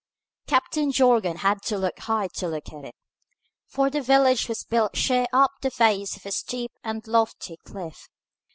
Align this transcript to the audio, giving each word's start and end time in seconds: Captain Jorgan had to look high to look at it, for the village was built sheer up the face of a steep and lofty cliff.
Captain 0.47 0.91
Jorgan 0.91 1.35
had 1.45 1.61
to 1.65 1.77
look 1.77 1.99
high 1.99 2.27
to 2.29 2.47
look 2.47 2.73
at 2.73 2.85
it, 2.85 2.95
for 3.67 3.91
the 3.91 4.01
village 4.01 4.49
was 4.49 4.63
built 4.63 4.97
sheer 4.97 5.27
up 5.31 5.51
the 5.61 5.69
face 5.69 6.17
of 6.17 6.25
a 6.25 6.31
steep 6.31 6.71
and 6.83 7.05
lofty 7.05 7.57
cliff. 7.57 8.09